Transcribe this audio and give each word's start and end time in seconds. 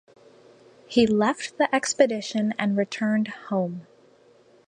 He 0.87 1.05
left 1.05 1.59
the 1.59 1.69
expedition 1.75 2.55
and 2.57 2.75
returned 2.75 3.27
home. 3.27 3.85